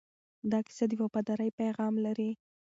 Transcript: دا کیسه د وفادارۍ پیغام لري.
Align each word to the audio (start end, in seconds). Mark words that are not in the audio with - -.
دا 0.51 0.59
کیسه 0.65 0.85
د 0.89 0.91
وفادارۍ 1.03 1.49
پیغام 1.59 1.93
لري. 2.05 2.29